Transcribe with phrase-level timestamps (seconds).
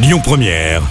[0.00, 0.82] Lyon Première,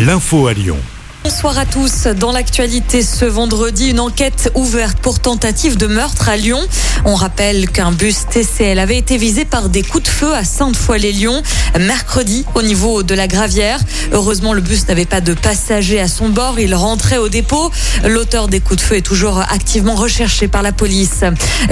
[0.00, 0.78] l'info à Lyon.
[1.22, 2.06] Bonsoir à tous.
[2.06, 6.60] Dans l'actualité ce vendredi, une enquête ouverte pour tentative de meurtre à Lyon.
[7.04, 11.42] On rappelle qu'un bus TCL avait été visé par des coups de feu à Sainte-Foy-les-Lyons
[11.80, 13.78] mercredi au niveau de la Gravière.
[14.12, 16.58] Heureusement, le bus n'avait pas de passagers à son bord.
[16.58, 17.70] Il rentrait au dépôt.
[18.04, 21.24] L'auteur des coups de feu est toujours activement recherché par la police.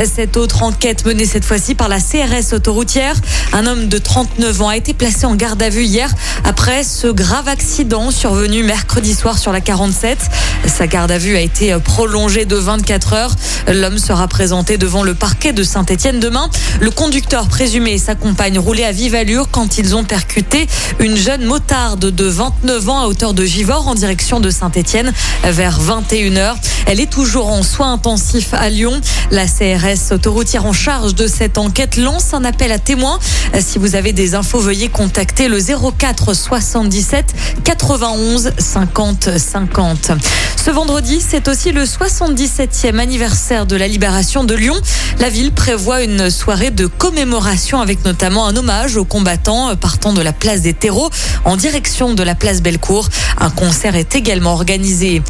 [0.05, 3.17] Cette autre enquête menée cette fois-ci par la CRS autoroutière.
[3.53, 6.11] Un homme de 39 ans a été placé en garde à vue hier
[6.45, 10.19] après ce grave accident survenu mercredi soir sur la 47.
[10.67, 13.35] Sa garde à vue a été prolongée de 24 heures.
[13.69, 16.49] L'homme sera présenté devant le de Saint-Etienne demain.
[16.81, 20.69] Le conducteur présumé et sa compagne roulaient à vive allure quand ils ont percuté
[21.01, 25.13] une jeune motarde de 29 ans à hauteur de Givors en direction de Saint-Etienne
[25.43, 26.55] vers 21h.
[26.87, 29.01] Elle est toujours en soins intensifs à Lyon.
[29.33, 33.19] La CRS autoroutière en charge de cette enquête lance un appel à témoins.
[33.59, 40.13] Si vous avez des infos, veuillez contacter le 04 77 91 50 50.
[40.57, 44.77] Ce vendredi, c'est aussi le 77e anniversaire de la libération de Lyon.
[45.19, 50.21] La ville prévoit une soirée de commémoration avec notamment un hommage aux combattants partant de
[50.21, 51.11] la place des terreaux
[51.45, 53.09] en direction de la place Bellecour.
[53.39, 55.23] Un concert est également organisé.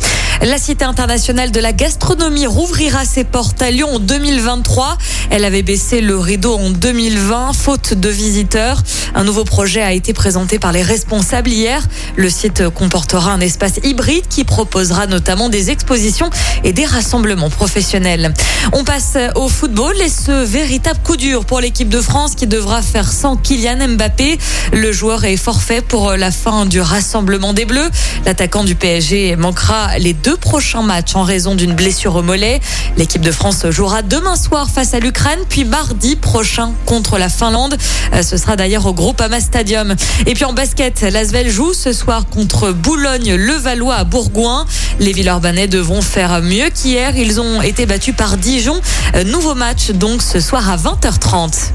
[0.43, 4.99] La Cité internationale de la gastronomie rouvrira ses portes à Lyon en 2023.
[5.31, 8.83] Elle avait baissé le rideau en 2020, faute de visiteurs.
[9.15, 11.83] Un nouveau projet a été présenté par les responsables hier.
[12.17, 16.31] Le site comportera un espace hybride qui proposera notamment des expositions
[16.65, 18.35] et des rassemblements professionnels.
[18.73, 22.83] On passe au football et ce véritable coup dur pour l'équipe de France qui devra
[22.83, 24.39] faire sans Kylian Mbappé.
[24.73, 27.91] Le joueur est forfait pour la fin du rassemblement des Bleus.
[28.27, 32.61] L'attaquant du PSG manquera les deux prochains matchs en raison d'une blessure au mollet.
[32.97, 37.77] L'équipe de France jouera demain soir face à l'Ukraine, puis mardi prochain contre la Finlande.
[38.13, 39.95] Euh, ce sera d'ailleurs au Groupama Stadium.
[40.27, 44.67] Et puis en basket, l'Asvel joue ce soir contre Boulogne-le-Valois à Bourgoin.
[44.99, 47.17] Les Villeurbanais devront faire mieux qu'hier.
[47.17, 48.81] Ils ont été battus par Dijon.
[49.15, 51.73] Euh, nouveau match donc ce soir à 20h30.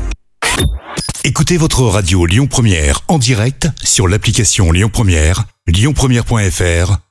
[1.24, 7.11] Écoutez votre radio Lyon Première en direct sur l'application Lyon Première, lyonpremière.fr